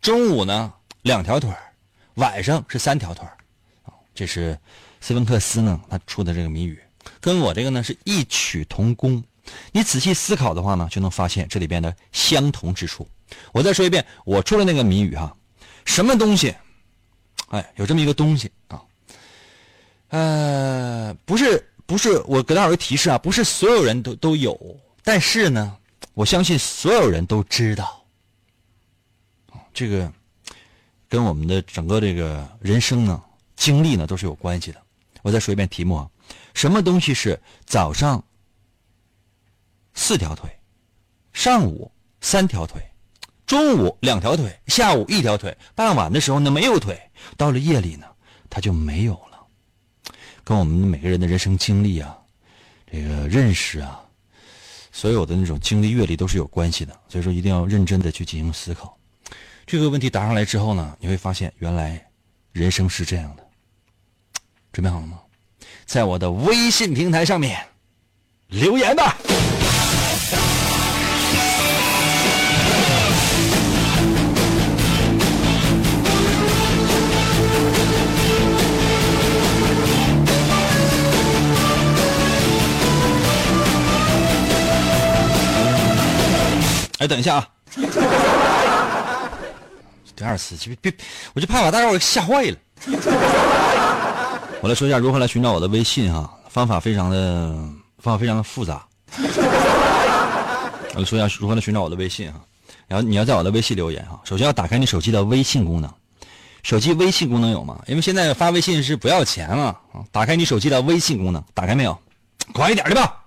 [0.00, 1.50] 中午呢两条腿
[2.14, 3.24] 晚上是三条腿
[4.12, 4.58] 这是
[5.00, 6.76] 斯芬克斯呢，他出的这个谜语，
[7.20, 9.22] 跟我这个呢是异曲同工。
[9.72, 13.08] 你仔细思考的话呢，就能发现这里边的相同之处。
[13.52, 15.36] 我再说一遍，我出的那个谜语哈，
[15.84, 16.54] 什么东西？
[17.48, 18.82] 哎，有这么一个东西啊，
[20.08, 24.58] 呃，不是不是，我给大伙儿一个提示啊，不是所有人都都有，
[25.02, 25.76] 但是呢，
[26.14, 28.04] 我相信所有人都知道。
[29.72, 30.12] 这个
[31.08, 33.22] 跟我们的整个这个人生呢。
[33.58, 34.80] 经历呢都是有关系的。
[35.20, 36.08] 我再说一遍题目啊，
[36.54, 38.22] 什么东西是早上
[39.98, 40.48] 四条腿，
[41.32, 42.80] 上午三条腿，
[43.44, 46.96] 中午两条腿，下午一条腿，傍晚的时候呢没有腿，
[47.36, 48.06] 到了夜里呢
[48.48, 49.44] 它就没有了。
[50.44, 52.16] 跟我们每个人的人生经历啊，
[52.90, 54.00] 这个认识啊，
[54.92, 56.98] 所有的那种经历阅历都是有关系的。
[57.08, 58.96] 所以说一定要认真的去进行思考。
[59.66, 62.02] 这个问题答上来之后呢，你会发现原来
[62.52, 63.44] 人生是这样的。
[64.72, 65.18] 准备好了吗？
[65.84, 67.66] 在我的微信平台上面
[68.46, 69.18] 留言吧。
[86.98, 87.48] 哎，等一下啊！
[90.16, 90.92] 第二次，别别，
[91.32, 92.56] 我就怕把大家伙吓坏了。
[94.60, 97.54] 我来说一下如何来寻找我的微信哈，方法非常的
[97.98, 98.84] 方法非常的复杂。
[99.16, 102.40] 我来说一下如何来寻找我的微信哈，
[102.88, 105.88] 然后你要在我的微信留言哈，首先要打开你手机的微信功能，
[106.64, 107.78] 手机微信功能有吗？
[107.86, 111.96] 因为现在发微信是不要钱了啊，打开你手机的微信功能，打开没有？
[112.52, 113.22] 快一点的吧。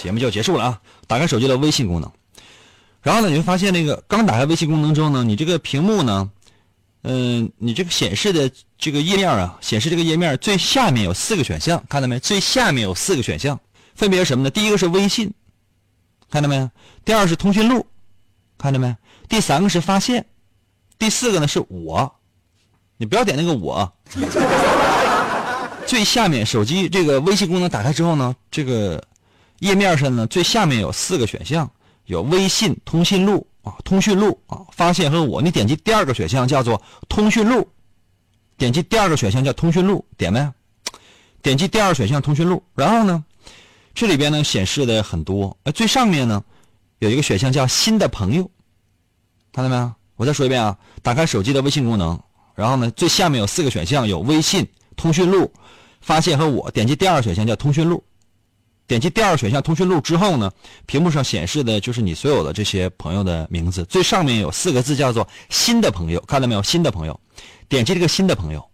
[0.00, 2.10] 节目就要结束了啊，打开手机的微信功能，
[3.02, 6.30] 然后呢，你会发现那个刚打开微信功能之后呢，你这个屏幕呢。
[7.02, 12.18] 嗯，你这个显示的这个页面啊，显示这个页面最下面有四个选项，看到没？
[12.18, 13.58] 最下面有四个选项，
[13.94, 14.50] 分别是什么呢？
[14.50, 15.32] 第一个是微信，
[16.28, 16.68] 看到没？
[17.04, 17.86] 第二是通讯录，
[18.58, 18.96] 看到没？
[19.28, 20.26] 第三个是发现，
[20.98, 22.12] 第四个呢是我，
[22.96, 23.90] 你不要点那个我。
[25.86, 29.02] 最下面手机这个微信功能打开之后呢，这个
[29.60, 31.70] 页面上呢最下面有四个选项，
[32.06, 33.74] 有微信、通讯录啊。
[33.84, 37.68] 通讯录啊，发现和我，你点击第二个选项叫做通讯录，
[38.56, 40.48] 点击第二个选项叫通讯录，点没？
[41.42, 43.24] 点击第二个选项通讯录，然后呢，
[43.94, 46.42] 这里边呢显示的很多，呃，最上面呢
[46.98, 48.50] 有一个选项叫新的朋友，
[49.52, 49.92] 看到没有？
[50.16, 52.20] 我再说一遍啊，打开手机的微信功能，
[52.56, 55.52] 然后呢，最下面有四个选项，有微信、通讯录、
[56.00, 56.68] 发现和我。
[56.72, 58.02] 点击第二个选项叫通讯录，
[58.88, 60.50] 点击第二个选项通讯录之后呢，
[60.86, 63.84] 屏幕上显示的就是你所有的这些朋友的名字。
[63.84, 66.62] 最上面有四个字叫做新的朋友，看到没有？
[66.62, 67.20] 新的朋友，
[67.68, 68.66] 点击这个新的朋友，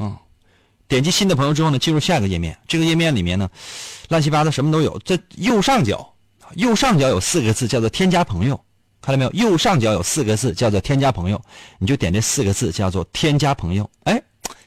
[0.00, 0.14] 嗯，
[0.88, 2.58] 点击新的朋友之后呢，进入下一个页面。
[2.66, 3.48] 这个页面里面呢，
[4.08, 4.98] 乱七八糟什么都有。
[5.04, 6.12] 在右上角，
[6.56, 8.60] 右上角有四个字叫做添加朋友。
[9.00, 9.30] 看到没有？
[9.30, 11.42] 右上角有四个字，叫做“添加朋友”，
[11.80, 13.88] 你就点这四个字，叫做“添加朋友”。
[14.04, 14.22] 哎，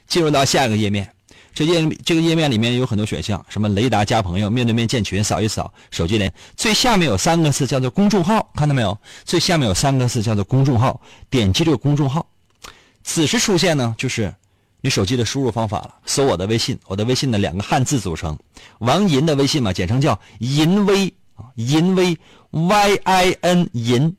[0.08, 1.08] 进入到下一个页面，
[1.54, 6.30] 这页这个页面里面有很多选项，什么雷达加朋友、面对面建群、扫一扫、手机连。
[6.56, 8.98] 最下面有三个字，叫做“公众号”，看到没有？
[9.24, 11.00] 最下面有三个字，叫做“公众号”。
[11.30, 12.26] 点击这个公众号，
[13.04, 14.34] 此时出现呢，就是
[14.80, 15.94] 你手机的输入方法了。
[16.04, 18.36] 搜我的微信，我的微信的两个汉字组成，
[18.80, 22.18] 王银的微信嘛，简称叫银威啊，银威
[22.50, 24.16] Y I N 银。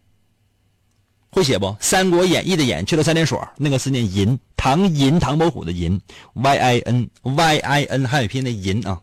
[1.35, 1.67] 会写不？
[1.81, 5.99] 《三国演义》的演去了三点水，那个是念银，唐银，唐伯虎的银
[6.33, 9.01] ，Y I N Y I N 汉语拼音的银啊。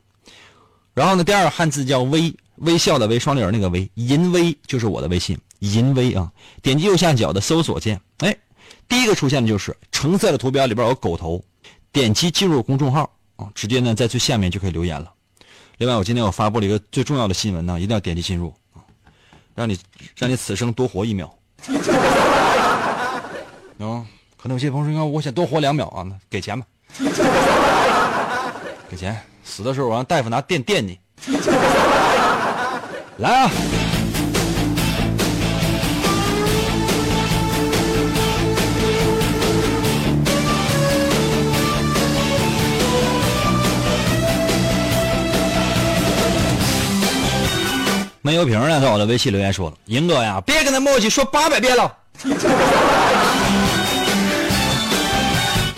[0.94, 6.32] 然后呢，第二个汉字叫微，微笑的微，双立人那个微，银微就是我的微信，银微啊。
[6.62, 8.34] 点击右下角的搜索键，哎，
[8.88, 11.44] 第一个出现的就是橙色的图标里边有狗头，
[11.92, 15.12] 点击进入公众号啊，直接呢在最下面就可以留言了。
[15.76, 18.80] 另外，我今天我发布了一个最重要的新闻呢，一定要点击进入啊，
[19.54, 19.78] 让你
[20.16, 21.30] 让你此生多活一秒。
[23.78, 24.04] 啊，
[24.40, 26.66] 可能有些朋友说，我想多活两秒啊，那给钱吧，
[28.88, 30.98] 给钱，死的时候我让大夫拿电电你。
[33.18, 33.50] 来啊！
[48.32, 51.94] 没油瓶呢，在我的微信留言说了：“银哥呀，别跟他磨叽，说八百遍了。”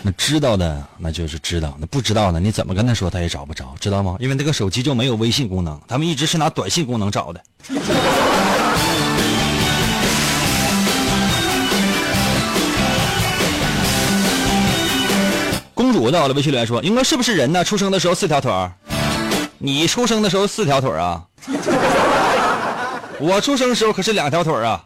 [0.02, 4.14] 那知道的那就是知道，那不知道的你怎么跟他说他也找不着，知道吗？
[4.20, 7.40] 因为这个手机就没有微信功能，他们一直是拿短信功能找的。
[15.74, 17.64] 公主在我的微信留言说：“银哥是不是人呢？
[17.64, 18.70] 出生的时候四条腿儿，
[19.58, 21.20] 你出生的时候四条腿儿啊？”
[23.20, 24.84] 我出生时候可是两条腿啊！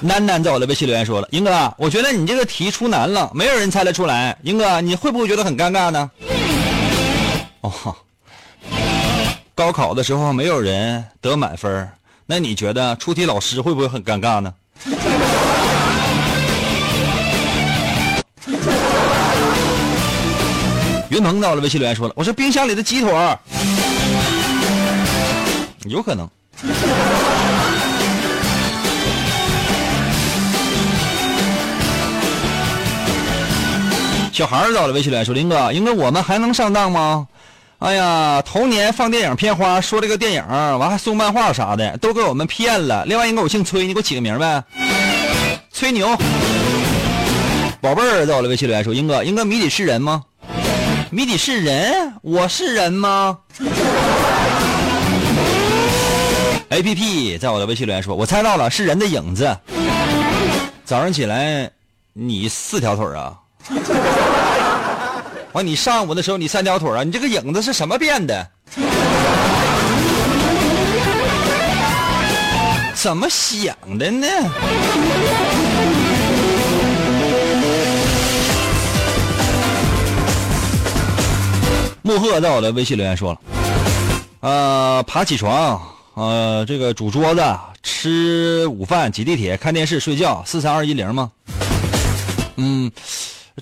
[0.00, 4.36] 楠楠在我的微信留言说了：“英哥，我觉得你这个题出难了，没有人猜得出来。
[4.42, 6.10] 英哥，你会不会觉得很尴尬呢？”
[7.62, 7.72] 哦，
[9.54, 11.88] 高考的时候没有人得满分，
[12.26, 14.54] 那你觉得出题老师会不会很尴尬呢？
[21.08, 23.10] 云鹏在我的微信留言说了：“我说冰箱里的鸡腿。”
[25.84, 26.28] 有可能。
[34.32, 37.26] 小孩儿到了微信里说：“林哥，英哥，我们还能上当吗？
[37.80, 43.04] 哎呀，童年放电影片花，说这个电影完还送漫画啥的，都给我们骗了。
[43.04, 44.62] 另外一个我姓崔，你给我起个名呗，
[45.72, 46.16] 吹牛。
[47.80, 50.22] 宝贝儿到了微信里说：英哥，英哥，谜底是人吗？
[51.10, 53.38] 谜底是人，我是人吗？”
[56.70, 59.56] A P P 在我的微信留言说：“我猜到了，是人的影子。
[60.84, 61.70] 早上起来，
[62.12, 63.32] 你四条腿啊？
[65.52, 67.02] 完，你上午的时候你三条腿啊？
[67.02, 68.46] 你这个影子是什么变的？
[72.94, 74.26] 怎么想的呢？”
[82.02, 83.40] 木鹤在我的微信留言说了
[84.40, 85.80] ：“呃，爬起床。”
[86.18, 87.40] 呃，这个煮桌子、
[87.80, 91.30] 吃午饭、挤地铁、看电视、睡觉，四三二一零吗？
[92.56, 92.90] 嗯，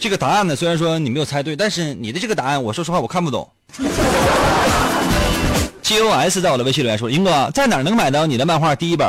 [0.01, 3.47] 这个答案呢，虽然说你没有猜对，但是你的这个答案，我说实话我看不懂。
[5.83, 9.07] G O S 在我的微信里面说：“英哥，在哪能买到你的漫画第一本？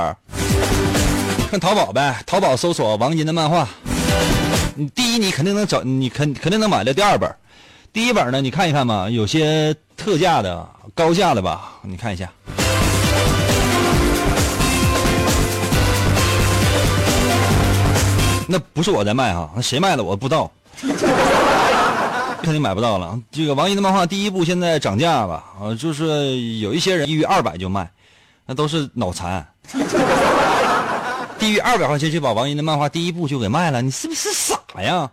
[1.50, 3.66] 看淘宝呗，淘宝搜索王银的漫画。
[4.76, 7.34] 你第一，你肯定能找，你肯肯定能买到第二本。
[7.94, 12.30] 第一本呢，你看一看吧，有些特价的、高价的吧，你看一下。”
[18.50, 20.50] 那不是我在卖哈，那谁卖的我不知道，
[22.42, 23.20] 肯定买不到了。
[23.32, 25.44] 这个王一的漫画第一部现在涨价吧？
[25.62, 27.90] 啊，就是有一些人低于二百就卖，
[28.46, 29.46] 那都是脑残。
[31.38, 35.10] 低于二百块钱就把王一的漫画第一部就给卖了，你是不是傻呀？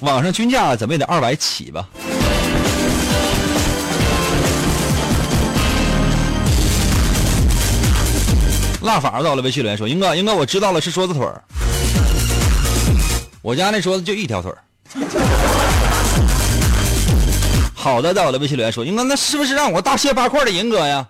[0.00, 1.88] 网上均价怎么也得二百起吧？
[8.84, 11.42] 辣法到了微信留言说：“英哥，英哥，我知道了，是桌子腿儿。
[13.40, 14.58] 我家那桌子就一条腿儿
[17.74, 21.06] 好的，在我的微信留言说，英哥，那是不是让我大卸八块的银哥呀？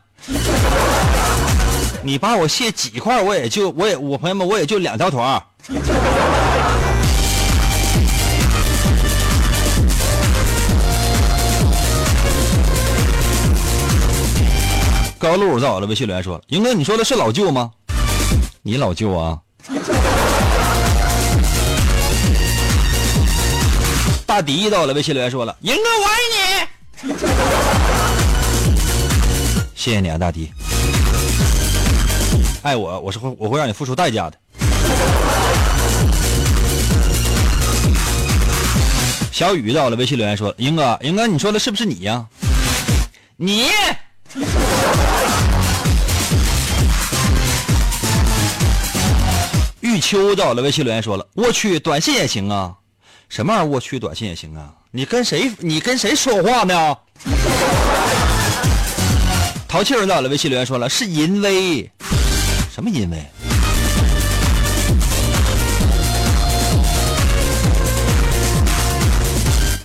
[2.03, 5.43] 你把我卸几块，我也就我也我朋友们我也就两条腿儿
[15.25, 17.71] 高露在我的微信留言说：“英哥，你说的是老舅吗？
[18.61, 19.39] 你老舅啊？”
[24.27, 26.37] 大迪在我的微信留言说了：“英哥，我爱你。
[29.75, 30.53] ”谢谢你啊，大迪。
[32.61, 34.37] 爱我，我是会我会让你付出代价的。
[39.33, 42.27] 小雨到了微信留言说：“英哥，英哥，你说的是不是你呀？
[43.39, 43.71] 你。”
[50.05, 52.75] 秋在我的微信留言说了：“我去，短信也行啊，
[53.31, 53.71] 什么玩意儿？
[53.71, 54.71] 我去，短信也行啊？
[54.91, 55.51] 你跟谁？
[55.61, 56.95] 你跟谁说话呢？”
[59.67, 61.91] 淘气儿在我的微信留言说了：“是淫威，
[62.71, 63.17] 什么淫威？”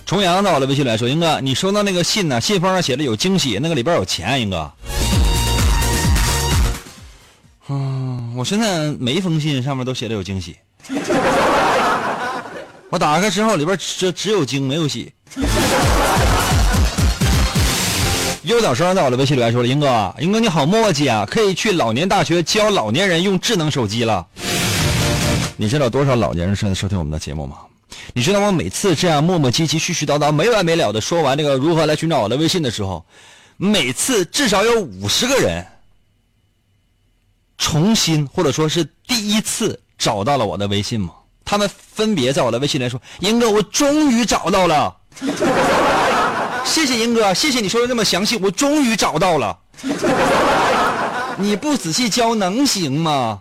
[0.04, 2.38] 重阳在我的微信留言说：“英哥，你收到那个信呢？
[2.38, 4.70] 信封上写的有惊喜，那个里边有钱，英哥。”
[7.72, 10.56] 嗯，我现在每一封信上面都写的有惊喜。
[12.88, 15.12] 我打开之后，里边只只有惊没有喜。
[18.42, 24.26] 优小生在我的微信里边说了：“英哥，英哥你好墨迹啊，可以去老年大学教老年人用智能手机了。”
[25.56, 27.58] 你知道多少老年人正在收听我们的节目吗？
[28.12, 33.04] 你知道我每次这样磨磨唧唧、絮絮叨叨、没完没了的说完这个如何来寻找我的微信的时候，
[33.56, 35.64] 每次至少有五十个人
[37.60, 41.10] 重新或者说是第一次找到了我的微信吗？
[41.44, 44.96] 他们分别在我的微信里说：“英哥，我终于找到了。”
[46.64, 49.58] 谢谢英哥，谢谢你说的那么详细，我终于找到了。
[51.36, 53.40] 你不仔细教能行吗？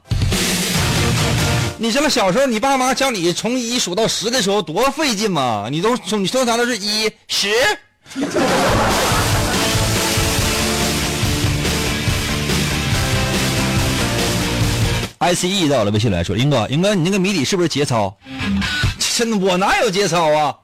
[1.77, 5.69] 你知道小时候你爸妈教你从一数到十的时候多费劲吗？
[5.71, 7.49] 你都从你通常都是一十。
[15.19, 18.17] ICE 到了微信来说，英哥，英哥，你那个谜底是不是节操？
[19.17, 20.55] 真的，我哪有节操啊？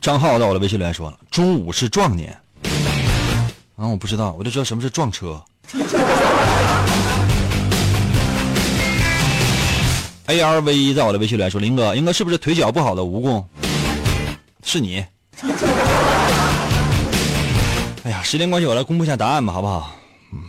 [0.00, 2.34] 张浩到我的微信来说了，中午是壮年。
[3.76, 5.38] 啊，我不知道，我就知道什么是撞车。
[10.28, 13.44] ARV 在我的微信来说，林哥，英哥是不是腿脚不好的蜈蚣？
[14.64, 15.04] 是你。
[18.02, 19.92] 哎呀，时间关系，我来公布一下答案吧，好不好？
[20.32, 20.40] 嗯，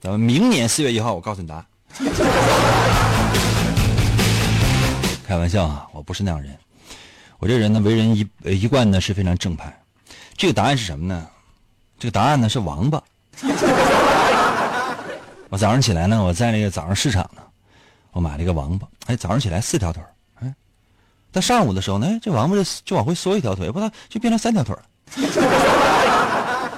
[0.00, 1.64] 咱们明年四月一号，我告诉你答案。
[5.26, 6.54] 开玩笑啊，我不是那样人。
[7.38, 9.74] 我这人呢，为人一一贯呢是非常正派。
[10.36, 11.26] 这个答案是什么呢？
[11.98, 13.02] 这个答案呢是王八。
[15.48, 17.40] 我早上起来呢，我在那个早上市场呢，
[18.12, 18.86] 我买了一个王八。
[19.06, 20.02] 哎，早上起来四条腿
[20.42, 20.54] 哎，
[21.32, 24.82] 到上午的时候呢，这王八就就往回缩一条腿，不，它就变成三条腿了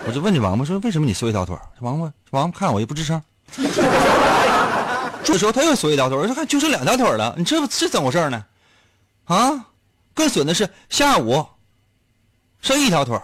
[0.07, 3.23] 我就问这王八说：“为什么你缩一条腿这王八王八看我也不吱声。
[5.23, 8.45] 这时候他又缩一条腿我说：“看就剩两条腿了，你这这怎么回事呢？
[9.27, 9.67] 啊？
[10.15, 11.47] 更损的是下午
[12.61, 13.19] 剩一条腿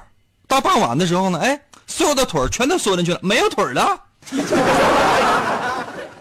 [0.47, 4.01] 到傍晚的时候呢，哎，所有的腿全都缩进去了，没有腿了。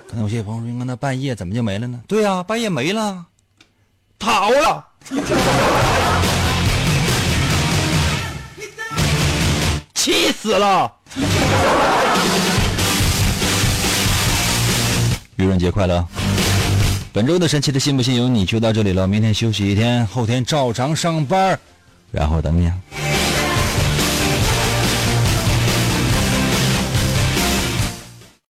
[0.10, 3.26] 可能有些朋友说：“那半夜怎么就没了呢？”对呀，半夜没了，
[4.18, 4.88] 逃了。
[10.08, 10.90] 气死了！
[15.36, 16.08] 愚人节快乐！
[17.12, 21.60] 本周的神奇的信不信由你就到这里了，明天休息一天，后天照常上班，
[22.10, 22.72] 然后等你。